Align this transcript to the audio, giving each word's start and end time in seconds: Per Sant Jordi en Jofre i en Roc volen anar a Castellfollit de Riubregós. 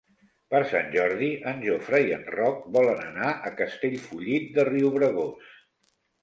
Per 0.53 0.59
Sant 0.69 0.87
Jordi 0.93 1.27
en 1.51 1.59
Jofre 1.65 1.99
i 2.05 2.15
en 2.15 2.23
Roc 2.37 2.63
volen 2.77 3.03
anar 3.03 3.29
a 3.51 3.53
Castellfollit 3.61 4.49
de 4.57 4.67
Riubregós. 4.73 5.55